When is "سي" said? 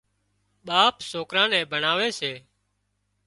2.19-2.31